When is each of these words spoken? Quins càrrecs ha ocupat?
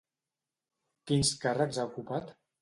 Quins 1.11 1.33
càrrecs 1.45 1.81
ha 1.83 1.87
ocupat? 1.91 2.35